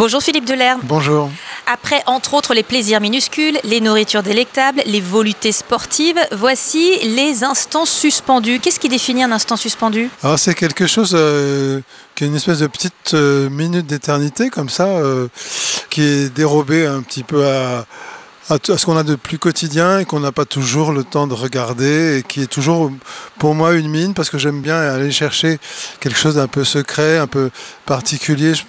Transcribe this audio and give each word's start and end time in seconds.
Bonjour 0.00 0.22
Philippe 0.22 0.46
Delerme. 0.46 0.80
Bonjour. 0.84 1.28
Après, 1.70 2.02
entre 2.06 2.32
autres, 2.32 2.54
les 2.54 2.62
plaisirs 2.62 3.02
minuscules, 3.02 3.58
les 3.64 3.82
nourritures 3.82 4.22
délectables, 4.22 4.80
les 4.86 5.02
voluptés 5.02 5.52
sportives, 5.52 6.18
voici 6.32 6.96
les 7.02 7.44
instants 7.44 7.84
suspendus. 7.84 8.60
Qu'est-ce 8.60 8.80
qui 8.80 8.88
définit 8.88 9.24
un 9.24 9.30
instant 9.30 9.56
suspendu? 9.56 10.08
Alors 10.22 10.38
c'est 10.38 10.54
quelque 10.54 10.86
chose 10.86 11.12
euh, 11.14 11.82
qui 12.14 12.24
est 12.24 12.28
une 12.28 12.34
espèce 12.34 12.60
de 12.60 12.66
petite 12.66 13.12
euh, 13.12 13.50
minute 13.50 13.86
d'éternité 13.86 14.48
comme 14.48 14.70
ça, 14.70 14.86
euh, 14.86 15.28
qui 15.90 16.00
est 16.00 16.34
dérobée 16.34 16.86
un 16.86 17.02
petit 17.02 17.22
peu 17.22 17.46
à, 17.46 17.84
à, 18.48 18.54
à 18.54 18.78
ce 18.78 18.86
qu'on 18.86 18.96
a 18.96 19.02
de 19.02 19.16
plus 19.16 19.36
quotidien 19.38 19.98
et 19.98 20.06
qu'on 20.06 20.20
n'a 20.20 20.32
pas 20.32 20.46
toujours 20.46 20.92
le 20.92 21.04
temps 21.04 21.26
de 21.26 21.34
regarder 21.34 22.16
et 22.16 22.22
qui 22.22 22.40
est 22.40 22.50
toujours 22.50 22.90
pour 23.38 23.54
moi 23.54 23.74
une 23.74 23.90
mine 23.90 24.14
parce 24.14 24.30
que 24.30 24.38
j'aime 24.38 24.62
bien 24.62 24.80
aller 24.80 25.12
chercher 25.12 25.58
quelque 26.00 26.18
chose 26.18 26.36
d'un 26.36 26.48
peu 26.48 26.64
secret, 26.64 27.18
un 27.18 27.26
peu 27.26 27.50
particulier. 27.84 28.54
Je, 28.54 28.62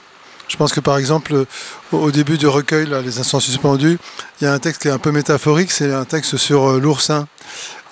je 0.51 0.57
pense 0.57 0.73
que 0.73 0.79
par 0.79 0.97
exemple, 0.97 1.45
au, 1.91 2.11
début 2.11 2.37
du 2.37 2.47
recueil, 2.47 2.87
Les 3.03 3.19
instants 3.19 3.39
suspendus, 3.39 3.97
il 4.39 4.43
y 4.43 4.47
a 4.47 4.53
un 4.53 4.59
texte 4.59 4.81
qui 4.81 4.87
est 4.87 4.91
un 4.91 4.99
peu 4.99 5.11
métaphorique, 5.11 5.71
c'est 5.71 5.93
un 5.93 6.05
texte 6.05 6.37
sur 6.37 6.71
euh, 6.71 6.79
l'oursin. 6.79 7.27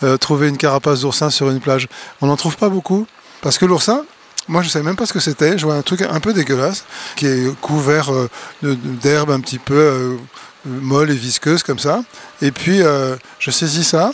Euh, 0.01 0.17
trouver 0.17 0.47
une 0.47 0.55
carapace 0.55 1.01
d'oursin 1.01 1.29
sur 1.29 1.49
une 1.49 1.59
plage. 1.59 1.89
On 2.21 2.27
n'en 2.27 2.37
trouve 2.37 2.55
pas 2.55 2.69
beaucoup 2.69 3.05
parce 3.41 3.57
que 3.57 3.65
l'oursin, 3.65 4.05
moi, 4.49 4.63
je 4.63 4.67
ne 4.67 4.71
savais 4.71 4.85
même 4.85 4.95
pas 4.95 5.05
ce 5.05 5.13
que 5.13 5.19
c'était. 5.19 5.57
Je 5.59 5.65
vois 5.65 5.75
un 5.75 5.83
truc 5.83 6.01
un 6.01 6.19
peu 6.19 6.33
dégueulasse 6.33 6.83
qui 7.15 7.27
est 7.27 7.55
couvert 7.61 8.11
euh, 8.11 8.27
d'herbe 8.63 9.29
un 9.29 9.39
petit 9.39 9.59
peu 9.59 9.75
euh, 9.75 10.17
molle 10.65 11.11
et 11.11 11.15
visqueuse 11.15 11.61
comme 11.61 11.77
ça. 11.77 12.01
Et 12.41 12.51
puis, 12.51 12.81
euh, 12.81 13.15
je 13.37 13.51
saisis 13.51 13.83
ça. 13.83 14.11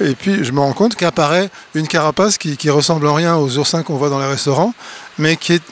Et 0.00 0.16
puis, 0.16 0.44
je 0.44 0.50
me 0.50 0.58
rends 0.58 0.72
compte 0.72 0.96
qu'apparaît 0.96 1.50
une 1.74 1.86
carapace 1.86 2.36
qui, 2.36 2.56
qui 2.56 2.68
ressemble 2.68 3.06
en 3.06 3.14
rien 3.14 3.36
aux 3.36 3.58
oursins 3.58 3.84
qu'on 3.84 3.96
voit 3.96 4.10
dans 4.10 4.18
les 4.18 4.26
restaurants, 4.26 4.74
mais 5.18 5.36
qui 5.36 5.54
est 5.54 5.62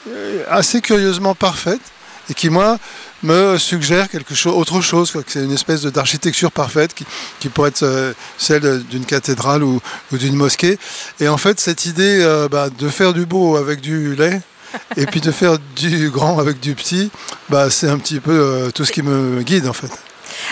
assez 0.49 0.81
curieusement 0.81 1.35
parfaite 1.35 1.81
et 2.29 2.33
qui, 2.33 2.49
moi, 2.49 2.77
me 3.23 3.57
suggère 3.57 4.09
quelque 4.09 4.35
chose, 4.35 4.53
autre 4.55 4.81
chose, 4.81 5.11
quoi, 5.11 5.23
que 5.23 5.31
c'est 5.31 5.43
une 5.43 5.51
espèce 5.51 5.83
d'architecture 5.83 6.51
parfaite 6.51 6.93
qui, 6.93 7.05
qui 7.39 7.49
pourrait 7.49 7.69
être 7.69 7.83
euh, 7.83 8.13
celle 8.37 8.83
d'une 8.83 9.05
cathédrale 9.05 9.63
ou, 9.63 9.81
ou 10.11 10.17
d'une 10.17 10.35
mosquée. 10.35 10.77
Et 11.19 11.27
en 11.27 11.37
fait, 11.37 11.59
cette 11.59 11.85
idée 11.85 12.19
euh, 12.21 12.47
bah, 12.49 12.69
de 12.69 12.89
faire 12.89 13.13
du 13.13 13.25
beau 13.25 13.57
avec 13.57 13.81
du 13.81 14.15
lait, 14.15 14.41
et 14.97 15.05
puis 15.05 15.21
de 15.21 15.31
faire 15.31 15.57
du 15.75 16.09
grand 16.09 16.39
avec 16.39 16.59
du 16.59 16.75
petit, 16.75 17.09
bah, 17.49 17.69
c'est 17.69 17.89
un 17.89 17.97
petit 17.97 18.19
peu 18.19 18.31
euh, 18.31 18.71
tout 18.71 18.85
ce 18.85 18.91
qui 18.91 19.01
me 19.01 19.41
guide 19.41 19.67
en 19.67 19.73
fait. 19.73 19.91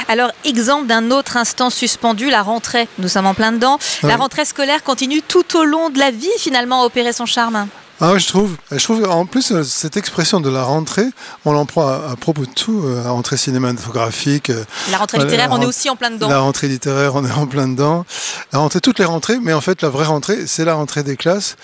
Alors, 0.08 0.32
exemple 0.46 0.88
d'un 0.88 1.12
autre 1.12 1.38
instant 1.38 1.70
suspendu, 1.70 2.30
la 2.30 2.42
rentrée. 2.42 2.88
Nous 3.00 3.10
sommes 3.10 3.26
en 3.26 3.34
plein 3.34 3.52
dedans. 3.52 3.80
La 4.02 4.16
rentrée 4.16 4.46
scolaire 4.46 4.84
continue 4.84 5.22
tout 5.22 5.58
au 5.58 5.66
long 5.66 5.90
de 5.90 6.00
la 6.00 6.10
vie, 6.12 6.30
finalement, 6.38 6.84
à 6.84 6.86
opérer 6.86 7.12
son 7.12 7.26
charme. 7.26 7.68
Ah 8.02 8.12
ouais, 8.12 8.20
je 8.20 8.28
trouve. 8.28 8.56
Je 8.72 8.84
trouve 8.84 9.04
en 9.08 9.26
plus 9.26 9.52
euh, 9.52 9.64
cette 9.64 9.98
expression 9.98 10.42
de 10.42 10.50
la 10.50 10.64
rentrée, 10.64 11.06
on 11.46 11.54
l'emploie 11.54 12.04
à, 12.08 12.12
à 12.12 12.16
propos 12.16 12.42
de 12.46 12.52
tout, 12.52 12.82
euh, 12.84 13.04
la 13.04 13.12
rentrée 13.12 13.38
cinématographique, 13.38 14.50
euh, 14.50 14.64
La 14.92 14.98
rentrée 14.98 15.20
littéraire, 15.20 15.50
la 15.50 15.56
on 15.56 15.62
est 15.62 15.66
aussi 15.66 15.90
en 15.90 15.96
plein 15.96 16.10
dedans. 16.12 16.28
la 16.28 16.40
rentrée 16.40 16.68
littéraire, 16.68 17.16
on 17.16 17.26
est 17.26 17.32
en 17.32 17.46
plein 17.46 17.68
dedans. 17.68 18.06
La 18.52 18.60
rentrée, 18.60 18.82
toutes 18.82 19.00
les 19.00 19.06
rentrées, 19.06 19.38
mais 19.42 19.54
en 19.54 19.62
fait 19.62 19.82
la 19.82 19.90
vraie 19.90 20.06
rentrée, 20.06 20.48
c'est 20.48 20.66
la 20.66 20.74
rentrée 20.74 21.04
des 21.04 21.16
classes. 21.16 21.56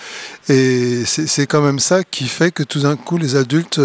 Et 0.48 1.04
c'est 1.04 1.46
quand 1.46 1.60
même 1.60 1.78
ça 1.78 2.04
qui 2.04 2.26
fait 2.26 2.50
que 2.50 2.62
tout 2.62 2.80
d'un 2.80 2.96
coup 2.96 3.18
les 3.18 3.36
adultes 3.36 3.80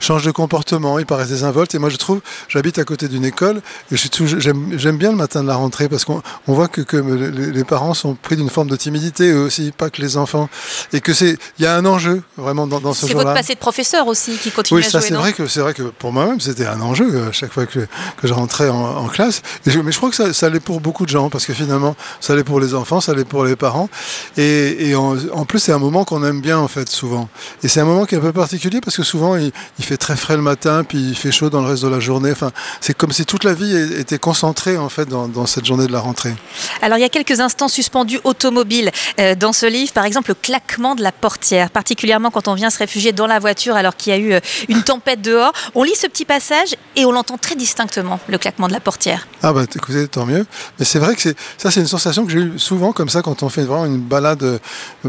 changent 0.00 0.24
de 0.24 0.30
comportement, 0.30 0.98
ils 0.98 1.06
paraissent 1.06 1.28
désinvoltes. 1.28 1.74
Et 1.74 1.78
moi 1.78 1.90
je 1.90 1.96
trouve, 1.96 2.20
j'habite 2.48 2.78
à 2.78 2.84
côté 2.84 3.08
d'une 3.08 3.24
école 3.24 3.62
et 3.92 3.96
j'aime 3.96 4.96
bien 4.96 5.10
le 5.10 5.16
matin 5.16 5.42
de 5.42 5.48
la 5.48 5.54
rentrée 5.54 5.88
parce 5.88 6.04
qu'on 6.04 6.22
on 6.48 6.54
voit 6.54 6.68
que, 6.68 6.80
que 6.80 6.96
les, 6.96 7.52
les 7.52 7.64
parents 7.64 7.94
sont 7.94 8.14
pris 8.14 8.36
d'une 8.36 8.50
forme 8.50 8.68
de 8.68 8.76
timidité 8.76 9.30
eux 9.30 9.42
aussi, 9.44 9.72
pas 9.72 9.90
que 9.90 10.02
les 10.02 10.16
enfants. 10.16 10.48
Et 10.92 11.00
que 11.00 11.12
c'est, 11.12 11.38
il 11.58 11.64
y 11.64 11.66
a 11.66 11.76
un 11.76 11.81
enjeu 11.86 12.22
vraiment 12.36 12.66
dans, 12.66 12.80
dans 12.80 12.92
ce 12.94 13.06
C'est 13.06 13.14
votre 13.14 13.34
passé 13.34 13.54
de 13.54 13.58
professeur 13.58 14.06
aussi 14.06 14.36
qui 14.38 14.50
continue 14.50 14.80
Oui, 14.80 14.86
à 14.86 14.90
ça 14.90 14.98
jouer, 15.00 15.08
c'est 15.08 15.14
non 15.14 15.20
vrai 15.20 15.32
que 15.32 15.46
c'est 15.46 15.60
vrai 15.60 15.74
que 15.74 15.82
pour 15.82 16.12
moi-même 16.12 16.40
c'était 16.40 16.66
un 16.66 16.80
enjeu 16.80 17.08
euh, 17.12 17.28
à 17.28 17.32
chaque 17.32 17.52
fois 17.52 17.66
que, 17.66 17.80
que 17.80 18.26
je 18.28 18.32
rentrais 18.32 18.68
en, 18.68 18.96
en 18.98 19.08
classe. 19.08 19.42
Je- 19.66 19.78
mais 19.80 19.92
je 19.92 19.96
crois 19.96 20.10
que 20.10 20.16
ça, 20.16 20.32
ça 20.32 20.48
l'est 20.48 20.60
pour 20.60 20.80
beaucoup 20.80 21.04
de 21.04 21.10
gens 21.10 21.30
parce 21.30 21.46
que 21.46 21.52
finalement 21.52 21.94
ça 22.20 22.34
l'est 22.34 22.44
pour 22.44 22.60
les 22.60 22.74
enfants, 22.74 23.00
ça 23.00 23.14
l'est 23.14 23.24
pour 23.24 23.44
les 23.44 23.56
parents. 23.56 23.88
Et, 24.36 24.88
et 24.90 24.94
en, 24.94 25.16
en 25.32 25.44
plus 25.44 25.58
c'est 25.58 25.72
un 25.72 25.78
moment 25.78 26.04
qu'on 26.04 26.24
aime 26.24 26.40
bien 26.40 26.58
en 26.58 26.68
fait 26.68 26.88
souvent. 26.88 27.28
Et 27.62 27.68
c'est 27.68 27.80
un 27.80 27.84
moment 27.84 28.06
qui 28.06 28.14
est 28.14 28.18
un 28.18 28.22
peu 28.22 28.32
particulier 28.32 28.80
parce 28.80 28.96
que 28.96 29.02
souvent 29.02 29.36
il, 29.36 29.52
il 29.78 29.84
fait 29.84 29.96
très 29.96 30.16
frais 30.16 30.36
le 30.36 30.42
matin 30.42 30.84
puis 30.84 30.98
il 30.98 31.16
fait 31.16 31.32
chaud 31.32 31.50
dans 31.50 31.60
le 31.62 31.68
reste 31.68 31.82
de 31.82 31.88
la 31.88 32.00
journée. 32.00 32.32
Enfin 32.32 32.50
c'est 32.80 32.94
comme 32.96 33.12
si 33.12 33.24
toute 33.26 33.44
la 33.44 33.54
vie 33.54 33.76
était 33.98 34.18
concentrée 34.18 34.76
en 34.78 34.88
fait 34.88 35.06
dans, 35.08 35.28
dans 35.28 35.46
cette 35.46 35.64
journée 35.66 35.86
de 35.86 35.92
la 35.92 36.00
rentrée. 36.00 36.34
Alors, 36.82 36.98
il 36.98 37.00
y 37.00 37.04
a 37.04 37.08
quelques 37.08 37.40
instants 37.40 37.68
suspendus 37.68 38.20
automobiles 38.24 38.90
euh, 39.20 39.34
dans 39.34 39.52
ce 39.52 39.66
livre. 39.66 39.92
Par 39.92 40.04
exemple, 40.04 40.30
le 40.30 40.34
claquement 40.34 40.94
de 40.94 41.02
la 41.02 41.12
portière, 41.12 41.70
particulièrement 41.72 42.30
quand 42.30 42.48
on 42.48 42.54
vient 42.54 42.70
se 42.70 42.78
réfugier 42.78 43.12
dans 43.12 43.26
la 43.26 43.38
voiture 43.38 43.74
alors 43.76 43.96
qu'il 43.96 44.12
y 44.12 44.16
a 44.16 44.18
eu 44.18 44.32
euh, 44.32 44.40
une 44.68 44.82
tempête 44.82 45.20
dehors. 45.22 45.52
On 45.74 45.82
lit 45.82 45.94
ce 45.96 46.06
petit 46.06 46.24
passage 46.24 46.74
et 46.96 47.04
on 47.04 47.12
l'entend 47.12 47.38
très 47.38 47.54
distinctement, 47.56 48.20
le 48.28 48.38
claquement 48.38 48.68
de 48.68 48.72
la 48.72 48.80
portière. 48.80 49.26
Ah 49.42 49.52
bah 49.52 49.62
écoutez, 49.74 50.06
tant 50.08 50.26
mieux. 50.26 50.46
Mais 50.78 50.84
c'est 50.84 50.98
vrai 50.98 51.14
que 51.14 51.22
c'est 51.22 51.36
ça 51.58 51.70
c'est 51.70 51.80
une 51.80 51.86
sensation 51.86 52.24
que 52.26 52.32
j'ai 52.32 52.38
eue 52.38 52.58
souvent 52.58 52.92
comme 52.92 53.08
ça 53.08 53.22
quand 53.22 53.42
on 53.42 53.48
fait 53.48 53.62
vraiment 53.64 53.86
une 53.86 53.98
balade 54.00 54.42
euh, 54.42 54.58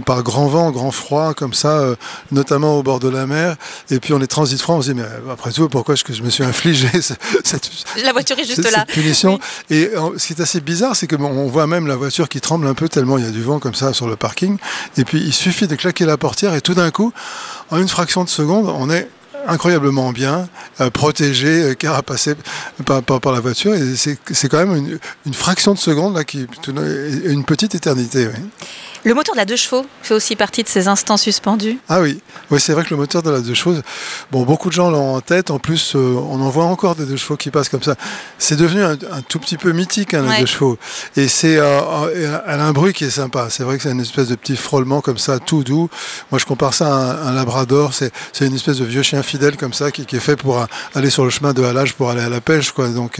par 0.06 0.24
grand 0.24 0.48
vent, 0.48 0.72
grand 0.72 0.92
froid 0.92 1.34
comme 1.34 1.54
ça, 1.54 1.80
euh, 1.80 1.96
notamment 2.32 2.78
au 2.78 2.84
bord 2.84 3.00
de 3.00 3.10
la 3.10 3.26
mer. 3.28 3.56
Et 3.92 4.00
puis 4.00 4.14
on 4.14 4.22
est 4.22 4.28
transit 4.28 4.60
froid, 4.62 4.76
on 4.76 4.82
se 4.82 4.92
dit 4.92 5.00
mais 5.00 5.06
après 5.32 5.52
tout 5.52 5.68
pourquoi 5.70 5.94
est-ce 5.96 6.04
que 6.04 6.14
je 6.14 6.24
me 6.24 6.30
suis 6.30 6.44
infligé 6.44 6.88
ce- 7.02 7.14
cette, 7.44 7.70
La 8.04 8.14
voiture 8.14 8.38
est 8.40 8.46
juste 8.46 8.62
cette- 8.64 8.72
là. 8.72 8.86
cette 8.88 8.96
punition 8.96 9.40
Et 9.70 9.90
ce 10.18 10.28
qui 10.28 10.34
est 10.34 10.42
assez 10.42 10.62
bizarre, 10.62 10.96
c'est 10.96 11.08
que 11.08 11.16
bon, 11.16 11.28
on 11.30 11.48
voit 11.48 11.68
même 11.68 11.88
la 11.88 11.96
voiture 11.96 12.30
qui 12.30 12.40
tremble 12.42 12.68
un 12.68 12.74
peu 12.74 12.90
tellement 12.90 13.18
il 13.18 13.26
y 13.26 13.28
a 13.28 13.32
du 13.32 13.42
vent 13.42 13.60
comme 13.60 13.76
ça 13.76 13.94
sur 13.94 14.08
le 14.08 14.16
parking. 14.16 14.58
Et 14.98 15.04
puis 15.06 15.20
il 15.20 15.34
suffit 15.34 15.68
de 15.68 15.76
claquer 15.76 16.06
la 16.06 16.18
portière 16.18 16.53
et 16.54 16.62
tout 16.62 16.74
d'un 16.74 16.92
coup, 16.92 17.12
en 17.72 17.78
une 17.78 17.88
fraction 17.88 18.24
de 18.24 18.30
seconde, 18.30 18.70
on 18.70 18.90
est 18.90 19.10
incroyablement 19.48 20.12
bien, 20.12 20.48
euh, 20.82 20.90
protégé, 20.90 21.48
euh, 21.64 21.74
carapacé 21.74 22.36
par, 22.86 23.02
par, 23.04 23.20
par 23.22 23.32
la 23.34 23.40
voiture. 23.40 23.74
Et 23.76 23.96
c'est 23.96 24.18
c'est 24.32 24.50
quand 24.50 24.60
même 24.66 24.76
une, 24.76 25.00
une 25.26 25.34
fraction 25.34 25.74
de 25.74 25.80
seconde 25.80 26.16
là, 26.16 26.24
qui 26.24 26.48
une 27.26 27.44
petite 27.46 27.76
éternité. 27.76 28.28
oui. 28.28 28.44
Le 29.06 29.14
moteur 29.14 29.36
de 29.36 29.40
la 29.40 29.44
deux 29.46 29.58
chevaux 29.58 29.86
fait 30.02 30.14
aussi 30.14 30.38
partie 30.38 30.64
de 30.64 30.70
ces 30.70 30.88
instants 30.88 31.18
suspendus? 31.18 31.78
Ah 31.90 32.00
oui, 32.00 32.22
oui 32.50 32.62
c'est 32.62 32.72
vrai 32.72 32.86
que 32.86 32.92
le 32.92 32.96
moteur 32.96 33.22
de 33.22 33.30
la 33.32 33.42
deux 33.42 33.54
chevaux, 33.54 33.76
bon, 34.32 34.44
beaucoup 34.44 34.70
de 34.70 34.74
gens 34.74 34.90
l'ont 34.90 35.16
en 35.16 35.20
tête. 35.20 35.52
En 35.52 35.60
plus, 35.60 35.94
euh, 35.98 36.00
on 36.30 36.40
en 36.40 36.50
voit 36.50 36.64
encore 36.64 36.96
des 36.96 37.06
deux 37.06 37.18
chevaux 37.18 37.36
qui 37.36 37.52
passent 37.52 37.68
comme 37.68 37.84
ça. 37.84 37.96
C'est 38.38 38.56
devenu 38.56 38.82
un, 38.82 38.94
un 38.94 39.22
tout 39.28 39.40
petit 39.40 39.58
peu 39.58 39.74
mythique, 39.74 40.14
hein, 40.14 40.24
Ouais. 40.26 40.36
les 40.36 40.40
deux 40.42 40.46
chevaux. 40.46 40.78
Et 41.18 41.28
c'est, 41.28 41.58
euh, 41.58 41.82
euh, 42.16 42.40
elle 42.48 42.60
a 42.62 42.66
un 42.66 42.72
bruit 42.72 42.94
qui 42.94 43.04
est 43.04 43.10
sympa. 43.10 43.48
C'est 43.50 43.64
vrai 43.64 43.76
que 43.76 43.84
c'est 43.84 43.92
une 43.92 44.00
espèce 44.00 44.30
de 44.30 44.36
petit 44.36 44.56
frôlement 44.56 45.02
comme 45.02 45.18
ça, 45.18 45.38
tout 45.38 45.66
doux. 45.66 45.90
Moi, 46.32 46.40
je 46.40 46.46
compare 46.46 46.74
ça 46.74 46.88
à 46.88 46.92
un, 46.92 47.28
un 47.28 47.34
labrador. 47.34 47.94
C'est, 47.94 48.14
c'est 48.32 48.46
une 48.48 48.56
espèce 48.56 48.78
de 48.78 48.86
vieux 48.86 49.04
chien 49.04 49.22
fidèle 49.34 49.58
comme 49.58 49.74
ça 49.74 49.90
qui, 49.90 50.04
est 50.04 50.20
fait 50.20 50.36
pour 50.36 50.68
aller 50.94 51.10
sur 51.10 51.24
le 51.24 51.32
chemin 51.32 51.54
de 51.54 51.64
halage 51.64 51.96
pour 51.96 52.12
aller 52.12 52.22
à 52.22 52.30
la 52.30 52.40
pêche, 52.40 52.72
quoi. 52.72 52.88
Donc, 52.90 53.20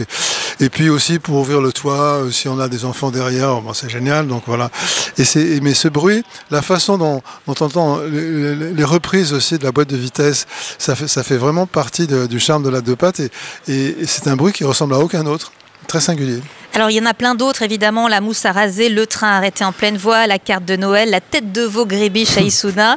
et 0.60 0.68
puis 0.68 0.88
aussi 0.88 1.18
pour 1.18 1.34
ouvrir 1.40 1.60
le 1.60 1.72
toit, 1.72 2.18
euh, 2.18 2.30
si 2.30 2.46
on 2.46 2.60
a 2.60 2.68
des 2.68 2.84
enfants 2.84 3.10
derrière, 3.10 3.60
bon, 3.60 3.72
c'est 3.74 3.88
génial. 3.88 4.28
Donc 4.28 4.44
voilà. 4.46 4.70
Et 5.18 5.24
c'est, 5.24 5.58
mais 5.60 5.74
ce 5.74 5.88
bruit, 5.88 6.22
la 6.52 6.62
façon 6.62 6.98
dont, 6.98 7.20
on 7.48 7.52
entend 7.52 7.98
les, 7.98 8.84
reprises 8.84 9.32
aussi 9.32 9.58
de 9.58 9.64
la 9.64 9.72
boîte 9.72 9.88
de 9.88 9.96
vitesse, 9.96 10.46
ça 10.78 10.94
fait, 10.94 11.08
ça 11.08 11.24
fait 11.24 11.36
vraiment 11.36 11.66
partie 11.66 12.06
du 12.06 12.38
charme 12.38 12.62
de 12.62 12.70
la 12.70 12.80
deux 12.80 12.96
pattes. 12.96 13.20
Et 13.66 13.96
c'est 14.06 14.28
un 14.28 14.36
bruit 14.36 14.52
qui 14.52 14.62
ressemble 14.62 14.94
à 14.94 14.98
aucun 15.00 15.26
autre. 15.26 15.50
Très 15.88 16.00
singulier. 16.00 16.40
Alors 16.76 16.90
il 16.90 16.94
y 16.96 17.00
en 17.00 17.06
a 17.06 17.14
plein 17.14 17.36
d'autres 17.36 17.62
évidemment, 17.62 18.08
la 18.08 18.20
mousse 18.20 18.44
à 18.44 18.50
raser, 18.52 18.88
le 18.88 19.06
train 19.06 19.28
arrêté 19.36 19.64
en 19.64 19.70
pleine 19.70 19.96
voie, 19.96 20.26
la 20.26 20.40
carte 20.40 20.64
de 20.64 20.74
Noël, 20.74 21.08
la 21.08 21.20
tête 21.20 21.52
de 21.52 21.62
veau 21.62 21.86
grébiche 21.86 22.36
à 22.36 22.40
Issoudun. 22.40 22.96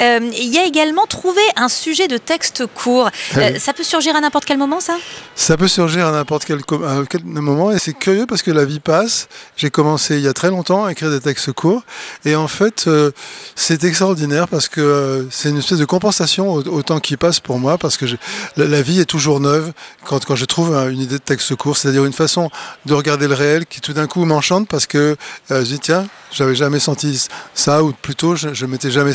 Euh, 0.00 0.20
il 0.38 0.46
y 0.54 0.58
a 0.58 0.64
également 0.64 1.06
trouvé 1.06 1.40
un 1.56 1.68
sujet 1.68 2.06
de 2.06 2.18
texte 2.18 2.66
court. 2.66 3.10
Euh, 3.36 3.50
Oui. 3.54 3.58
ça 3.60 3.72
peut 3.72 3.82
surgir 3.82 4.14
à 4.14 4.20
n'importe 4.20 4.44
quel 4.44 4.58
moment 4.58 4.78
ça? 4.78 4.96
Ça 5.34 5.56
peut 5.56 5.66
surgir 5.66 6.06
à 6.06 6.12
n'importe 6.12 6.44
quel, 6.44 6.62
com- 6.64 6.84
à 6.84 7.04
quel 7.04 7.24
moment 7.24 7.72
et 7.72 7.80
c'est 7.80 7.94
curieux 7.94 8.26
parce 8.26 8.42
que 8.42 8.52
la 8.52 8.64
vie 8.64 8.78
passe. 8.78 9.26
J'ai 9.56 9.70
commencé 9.70 10.14
il 10.18 10.22
y 10.22 10.28
a 10.28 10.32
très 10.32 10.50
longtemps 10.50 10.84
à 10.84 10.92
écrire 10.92 11.10
des 11.10 11.20
textes 11.20 11.50
courts 11.52 11.82
et 12.24 12.36
en 12.36 12.46
fait 12.46 12.84
euh, 12.86 13.10
c'est 13.56 13.82
extraordinaire 13.82 14.46
parce 14.46 14.68
que 14.68 15.26
c'est 15.32 15.48
une 15.48 15.58
espèce 15.58 15.78
de 15.78 15.84
compensation 15.84 16.52
au, 16.52 16.62
au 16.62 16.82
temps 16.84 17.00
qui 17.00 17.16
passe 17.16 17.40
pour 17.40 17.58
moi 17.58 17.76
parce 17.76 17.96
que 17.96 18.06
la, 18.56 18.66
la 18.66 18.82
vie 18.82 19.00
est 19.00 19.04
toujours 19.04 19.40
neuve 19.40 19.72
quand, 20.04 20.24
quand 20.24 20.36
je 20.36 20.44
trouve 20.44 20.72
une 20.76 21.00
idée 21.00 21.16
de 21.16 21.22
texte 21.22 21.56
court, 21.56 21.76
c'est-à-dire 21.76 22.04
une 22.04 22.12
façon 22.12 22.50
de 22.86 22.94
regarder 22.94 23.15
le 23.24 23.34
réel 23.34 23.66
qui 23.66 23.80
tout 23.80 23.94
d'un 23.94 24.06
coup 24.06 24.24
m'enchante 24.24 24.68
parce 24.68 24.86
que 24.86 25.16
euh, 25.50 25.64
je 25.64 25.66
dis 25.66 25.78
tiens 25.78 26.06
j'avais 26.32 26.54
jamais 26.54 26.78
senti 26.78 27.26
ça 27.54 27.82
ou 27.82 27.92
plutôt 27.92 28.36
je, 28.36 28.66
m'étais 28.66 28.90
jamais 28.90 29.12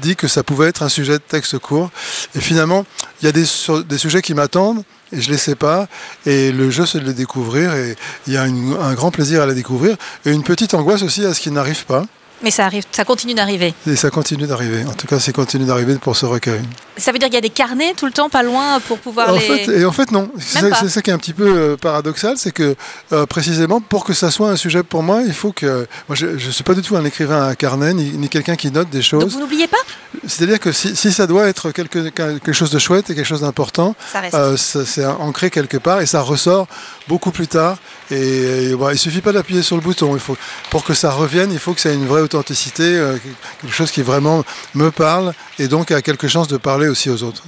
dit 0.00 0.16
que 0.16 0.28
ça 0.28 0.42
pouvait 0.42 0.68
être 0.68 0.82
un 0.82 0.88
sujet 0.88 1.14
de 1.14 1.18
texte 1.18 1.58
court 1.58 1.90
et 2.34 2.40
finalement 2.40 2.86
il 3.20 3.26
y 3.26 3.28
a 3.28 3.32
des, 3.32 3.44
sujets 3.44 4.22
qui 4.22 4.34
m'attendent 4.34 4.82
et 5.12 5.20
je 5.20 5.30
les 5.30 5.36
sais 5.36 5.54
pas. 5.54 5.88
Et 6.24 6.52
le 6.52 6.70
jeu, 6.70 6.86
c'est 6.86 6.98
de 6.98 7.04
les 7.04 7.12
découvrir. 7.12 7.74
Et 7.74 7.96
il 8.26 8.32
y 8.32 8.38
a 8.38 8.42
un 8.42 8.94
grand 8.94 9.10
plaisir 9.10 9.42
à 9.42 9.46
les 9.46 9.54
découvrir. 9.54 9.96
Et 10.24 10.32
une 10.32 10.42
petite 10.42 10.72
angoisse 10.72 11.02
aussi 11.02 11.24
à 11.26 11.34
ce 11.34 11.40
qu'ils 11.42 11.52
n'arrivent 11.52 11.84
pas. 11.84 12.06
Mais 12.42 12.50
ça 12.50 12.66
arrive, 12.66 12.84
ça 12.90 13.04
continue 13.04 13.34
d'arriver. 13.34 13.74
Et 13.86 13.96
ça 13.96 14.10
continue 14.10 14.46
d'arriver. 14.46 14.84
En 14.86 14.94
tout 14.94 15.06
cas, 15.06 15.20
c'est 15.20 15.32
continue 15.32 15.64
d'arriver 15.64 15.94
pour 15.96 16.16
ce 16.16 16.26
recueil. 16.26 16.62
Ça 16.96 17.12
veut 17.12 17.18
dire 17.18 17.28
qu'il 17.28 17.34
y 17.34 17.38
a 17.38 17.42
des 17.42 17.50
carnets 17.50 17.94
tout 17.96 18.06
le 18.06 18.12
temps, 18.12 18.28
pas 18.28 18.42
loin, 18.42 18.80
pour 18.80 18.98
pouvoir 18.98 19.30
en 19.30 19.34
les. 19.34 19.40
Fait, 19.40 19.80
et 19.80 19.84
en 19.84 19.92
fait, 19.92 20.10
non. 20.10 20.30
C'est 20.38 20.70
ça, 20.70 20.88
ça, 20.88 21.02
qui 21.02 21.10
est 21.10 21.12
un 21.12 21.18
petit 21.18 21.32
peu 21.32 21.46
euh, 21.46 21.76
paradoxal, 21.76 22.36
c'est 22.36 22.50
que 22.52 22.74
euh, 23.12 23.26
précisément 23.26 23.80
pour 23.80 24.04
que 24.04 24.12
ça 24.12 24.30
soit 24.30 24.50
un 24.50 24.56
sujet 24.56 24.82
pour 24.82 25.02
moi, 25.02 25.22
il 25.24 25.32
faut 25.32 25.52
que. 25.52 25.86
Moi, 26.08 26.16
je 26.16 26.26
ne 26.26 26.38
suis 26.38 26.64
pas 26.64 26.74
du 26.74 26.82
tout 26.82 26.96
un 26.96 27.04
écrivain 27.04 27.46
à 27.46 27.54
carnet, 27.54 27.94
ni, 27.94 28.10
ni 28.18 28.28
quelqu'un 28.28 28.56
qui 28.56 28.70
note 28.70 28.90
des 28.90 29.02
choses. 29.02 29.20
Donc 29.20 29.30
vous 29.30 29.40
n'oubliez 29.40 29.68
pas? 29.68 29.78
C'est-à-dire 30.26 30.60
que 30.60 30.72
si, 30.72 30.94
si, 30.96 31.12
ça 31.12 31.26
doit 31.26 31.48
être 31.48 31.70
quelque, 31.70 32.08
quelque 32.10 32.52
chose 32.52 32.70
de 32.70 32.78
chouette 32.78 33.08
et 33.10 33.14
quelque 33.14 33.26
chose 33.26 33.40
d'important, 33.40 33.94
euh, 34.34 34.56
c'est 34.56 35.06
ancré 35.06 35.50
quelque 35.50 35.78
part 35.78 36.00
et 36.00 36.06
ça 36.06 36.20
ressort 36.20 36.66
beaucoup 37.08 37.30
plus 37.30 37.48
tard. 37.48 37.78
Et, 38.10 38.70
et 38.70 38.74
bon, 38.74 38.90
il 38.90 38.98
suffit 38.98 39.20
pas 39.20 39.32
d'appuyer 39.32 39.62
sur 39.62 39.76
le 39.76 39.82
bouton. 39.82 40.14
Il 40.14 40.20
faut, 40.20 40.36
pour 40.70 40.84
que 40.84 40.94
ça 40.94 41.10
revienne, 41.10 41.50
il 41.52 41.58
faut 41.58 41.72
que 41.72 41.80
ça 41.80 41.90
ait 41.90 41.94
une 41.94 42.06
vraie 42.06 42.20
authenticité, 42.34 42.82
euh, 42.82 43.18
quelque 43.60 43.74
chose 43.74 43.90
qui 43.90 44.02
vraiment 44.02 44.44
me 44.74 44.90
parle 44.90 45.34
et 45.58 45.68
donc 45.68 45.90
a 45.90 46.02
quelque 46.02 46.28
chance 46.28 46.48
de 46.48 46.56
parler 46.56 46.88
aussi 46.88 47.10
aux 47.10 47.22
autres. 47.22 47.42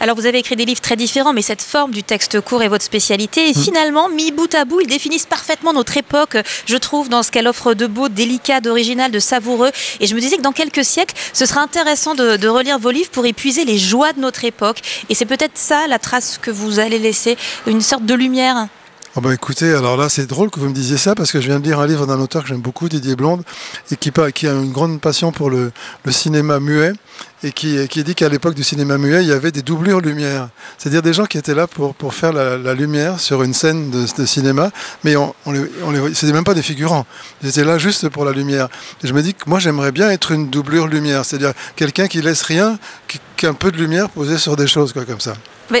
Alors 0.00 0.16
vous 0.16 0.26
avez 0.26 0.38
écrit 0.38 0.56
des 0.56 0.64
livres 0.64 0.80
très 0.80 0.96
différents, 0.96 1.32
mais 1.32 1.42
cette 1.42 1.62
forme 1.62 1.92
du 1.92 2.02
texte 2.02 2.40
court 2.40 2.62
est 2.62 2.68
votre 2.68 2.84
spécialité. 2.84 3.48
Et 3.48 3.52
mmh. 3.52 3.62
finalement, 3.62 4.08
mis 4.08 4.32
bout 4.32 4.52
à 4.54 4.64
bout, 4.64 4.80
ils 4.80 4.86
définissent 4.86 5.26
parfaitement 5.26 5.72
notre 5.72 5.96
époque, 5.96 6.36
je 6.66 6.76
trouve, 6.76 7.08
dans 7.08 7.22
ce 7.22 7.30
qu'elle 7.30 7.46
offre 7.46 7.74
de 7.74 7.86
beau, 7.86 8.08
délicat, 8.08 8.60
d'original, 8.60 9.10
de 9.10 9.18
savoureux. 9.18 9.70
Et 10.00 10.06
je 10.06 10.14
me 10.14 10.20
disais 10.20 10.36
que 10.36 10.42
dans 10.42 10.52
quelques 10.52 10.84
siècles, 10.84 11.14
ce 11.32 11.46
sera 11.46 11.60
intéressant 11.60 12.14
de, 12.14 12.36
de 12.36 12.48
relire 12.48 12.78
vos 12.78 12.90
livres 12.90 13.10
pour 13.10 13.26
épuiser 13.26 13.64
les 13.64 13.78
joies 13.78 14.12
de 14.12 14.20
notre 14.20 14.44
époque. 14.44 14.80
Et 15.08 15.14
c'est 15.14 15.26
peut-être 15.26 15.56
ça 15.56 15.86
la 15.86 15.98
trace 15.98 16.38
que 16.40 16.50
vous 16.50 16.78
allez 16.78 16.98
laisser, 16.98 17.36
une 17.66 17.80
sorte 17.80 18.04
de 18.04 18.14
lumière. 18.14 18.68
Oh 19.16 19.20
bah 19.20 19.32
écoutez, 19.32 19.72
alors 19.72 19.96
là 19.96 20.08
c'est 20.08 20.26
drôle 20.26 20.50
que 20.50 20.58
vous 20.58 20.68
me 20.68 20.74
disiez 20.74 20.96
ça 20.96 21.14
parce 21.14 21.30
que 21.30 21.40
je 21.40 21.46
viens 21.46 21.60
de 21.60 21.64
lire 21.64 21.78
un 21.78 21.86
livre 21.86 22.04
d'un 22.04 22.18
auteur 22.18 22.42
que 22.42 22.48
j'aime 22.48 22.60
beaucoup, 22.60 22.88
Didier 22.88 23.14
Blonde, 23.14 23.44
et 23.92 23.96
qui, 23.96 24.10
a 24.48 24.52
une 24.52 24.72
grande 24.72 25.00
passion 25.00 25.30
pour 25.30 25.50
le 25.50 25.70
cinéma 26.10 26.58
muet 26.58 26.94
et 27.42 27.52
qui, 27.52 27.86
qui 27.88 28.04
dit 28.04 28.14
qu'à 28.14 28.28
l'époque 28.28 28.54
du 28.54 28.64
cinéma 28.64 28.96
muet, 28.96 29.22
il 29.22 29.28
y 29.28 29.32
avait 29.32 29.50
des 29.50 29.62
doublures 29.62 30.00
lumière. 30.00 30.48
C'est-à-dire 30.78 31.02
des 31.02 31.12
gens 31.12 31.26
qui 31.26 31.36
étaient 31.36 31.54
là 31.54 31.66
pour, 31.66 31.94
pour 31.94 32.14
faire 32.14 32.32
la, 32.32 32.56
la 32.56 32.74
lumière 32.74 33.20
sur 33.20 33.42
une 33.42 33.52
scène 33.52 33.90
de, 33.90 34.06
de 34.16 34.26
cinéma, 34.26 34.70
mais 35.02 35.16
on, 35.16 35.34
on 35.44 35.52
les, 35.52 35.60
on 35.84 35.90
les, 35.90 36.14
c'était 36.14 36.32
même 36.32 36.44
pas 36.44 36.54
des 36.54 36.62
figurants. 36.62 37.06
Ils 37.42 37.48
étaient 37.50 37.64
là 37.64 37.78
juste 37.78 38.08
pour 38.08 38.24
la 38.24 38.32
lumière. 38.32 38.68
Et 39.02 39.06
je 39.06 39.12
me 39.12 39.22
dis 39.22 39.34
que 39.34 39.44
moi 39.46 39.58
j'aimerais 39.58 39.92
bien 39.92 40.10
être 40.10 40.30
une 40.32 40.48
doublure 40.48 40.86
lumière, 40.86 41.24
c'est-à-dire 41.24 41.52
quelqu'un 41.76 42.06
qui 42.06 42.22
laisse 42.22 42.42
rien, 42.42 42.78
qui, 43.08 43.20
qui 43.36 43.46
a 43.46 43.50
un 43.50 43.54
peu 43.54 43.70
de 43.72 43.76
lumière 43.76 44.08
posée 44.10 44.38
sur 44.38 44.56
des 44.56 44.66
choses, 44.66 44.92
quoi, 44.92 45.04
comme 45.04 45.20
ça. 45.20 45.34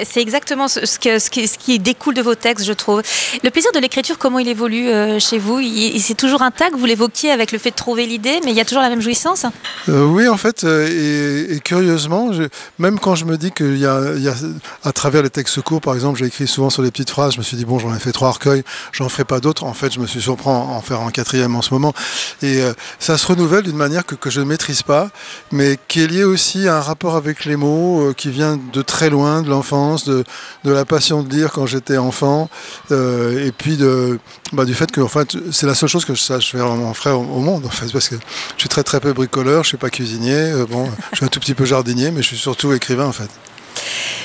C'est 0.04 0.22
exactement 0.22 0.66
ce, 0.66 0.80
que, 0.98 1.18
ce, 1.18 1.28
qui, 1.28 1.46
ce, 1.46 1.58
qui, 1.58 1.78
découle 1.78 2.14
de 2.14 2.22
vos 2.22 2.34
textes, 2.34 2.64
je 2.64 2.72
trouve. 2.72 3.02
Le 3.42 3.50
plaisir 3.50 3.70
de 3.72 3.78
l'écriture, 3.78 4.16
comment 4.18 4.38
il 4.38 4.48
évolue 4.48 4.88
euh, 4.88 5.18
chez 5.18 5.36
vous? 5.38 5.60
C'est 5.98 6.16
toujours 6.16 6.40
intact, 6.40 6.74
vous 6.74 6.86
l'évoquiez 6.86 7.30
avec 7.30 7.52
le 7.52 7.58
fait 7.58 7.70
de 7.70 7.74
trouver 7.74 8.06
l'idée, 8.06 8.40
mais 8.44 8.52
il 8.52 8.56
y 8.56 8.60
a 8.60 8.64
toujours 8.64 8.82
la 8.82 8.88
même 8.88 9.02
jouissance? 9.02 9.44
Euh, 9.90 10.06
Oui, 10.06 10.26
en 10.26 10.38
fait, 10.38 10.64
euh, 10.64 11.50
et, 11.50 11.53
et, 11.54 11.60
curieusement, 11.60 12.30
même 12.78 12.98
quand 12.98 13.14
je 13.14 13.24
me 13.24 13.36
dis 13.36 13.50
qu'il 13.50 13.78
y, 13.78 13.86
à 13.86 14.92
travers 14.92 15.22
les 15.22 15.30
textes 15.30 15.60
courts, 15.62 15.80
par 15.80 15.94
exemple, 15.94 16.18
j'ai 16.18 16.26
écrit 16.26 16.46
souvent 16.46 16.70
sur 16.70 16.82
des 16.82 16.90
petites 16.90 17.10
phrases, 17.10 17.34
je 17.34 17.38
me 17.38 17.42
suis 17.42 17.56
dit, 17.56 17.64
bon, 17.64 17.78
j'en 17.78 17.94
ai 17.94 17.98
fait 17.98 18.12
trois 18.12 18.30
recueils, 18.30 18.64
j'en 18.92 19.08
ferai 19.08 19.24
pas 19.24 19.40
d'autres. 19.40 19.64
En 19.64 19.74
fait, 19.74 19.92
je 19.92 20.00
me 20.00 20.06
suis 20.06 20.20
surpris 20.20 20.50
en 20.50 20.80
faire 20.80 21.00
un 21.00 21.10
quatrième 21.10 21.56
en 21.56 21.62
ce 21.62 21.72
moment. 21.72 21.94
Et 22.42 22.60
euh, 22.62 22.72
ça 22.98 23.18
se 23.18 23.26
renouvelle 23.26 23.62
d'une 23.62 23.76
manière 23.76 24.04
que, 24.04 24.14
que, 24.14 24.30
je 24.30 24.40
ne 24.40 24.46
maîtrise 24.46 24.82
pas, 24.82 25.10
mais 25.52 25.78
qui 25.88 26.02
est 26.02 26.06
liée 26.06 26.24
aussi 26.24 26.68
à 26.68 26.76
un 26.78 26.80
rapport 26.80 27.16
avec 27.16 27.44
les 27.44 27.56
mots 27.56 28.08
euh, 28.08 28.12
qui 28.12 28.30
vient 28.30 28.58
de 28.72 28.82
très 28.82 29.10
loin, 29.10 29.42
de 29.42 29.48
l'enfance, 29.48 30.04
de, 30.04 30.24
de, 30.64 30.72
la 30.72 30.84
passion 30.84 31.22
de 31.22 31.32
lire 31.34 31.52
quand 31.52 31.66
j'étais 31.66 31.96
enfant, 31.96 32.48
euh, 32.90 33.46
et 33.46 33.52
puis 33.52 33.76
de, 33.76 34.18
bah, 34.52 34.64
du 34.64 34.74
fait 34.74 34.90
que 34.90 35.00
en 35.00 35.08
fait, 35.08 35.36
c'est 35.52 35.66
la 35.66 35.74
seule 35.74 35.88
chose 35.88 36.04
que 36.04 36.14
je 36.14 36.20
sache 36.20 36.52
faire 36.52 36.68
mon 36.68 36.94
frère 36.94 37.18
au, 37.18 37.40
monde, 37.40 37.66
en 37.66 37.70
fait, 37.70 37.90
parce 37.92 38.08
que 38.08 38.16
je 38.56 38.60
suis 38.60 38.68
très 38.68 38.82
très 38.82 39.00
peu 39.00 39.12
bricoleur, 39.12 39.62
je 39.62 39.68
suis 39.68 39.76
pas 39.76 39.90
cuisinier, 39.90 40.52
bon, 40.68 40.88
je 41.12 41.24
tout 41.34 41.40
petit 41.40 41.54
peu 41.54 41.64
jardinier, 41.64 42.12
mais 42.12 42.22
je 42.22 42.28
suis 42.28 42.36
surtout 42.36 42.72
écrivain 42.72 43.06
en 43.06 43.12
fait. 43.12 43.28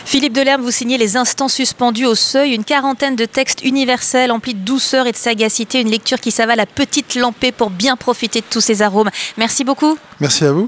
Philippe 0.06 0.34
Delerme, 0.34 0.62
vous 0.62 0.72
signez 0.72 0.98
Les 0.98 1.18
Instants 1.18 1.48
suspendus 1.48 2.06
au 2.06 2.16
seuil, 2.16 2.54
une 2.54 2.64
quarantaine 2.64 3.16
de 3.16 3.26
textes 3.26 3.64
universels 3.64 4.32
emplis 4.32 4.54
de 4.54 4.60
douceur 4.60 5.08
et 5.08 5.12
de 5.12 5.18
sagacité, 5.18 5.82
une 5.82 5.90
lecture 5.90 6.20
qui 6.20 6.32
s'avale 6.32 6.60
à 6.60 6.66
petite 6.66 7.16
lampée 7.16 7.52
pour 7.52 7.70
bien 7.70 7.96
profiter 7.96 8.42
de 8.42 8.46
tous 8.50 8.62
ces 8.62 8.82
arômes. 8.82 9.10
Merci 9.38 9.64
beaucoup. 9.64 9.98
Merci 10.20 10.46
à 10.46 10.52
vous. 10.52 10.68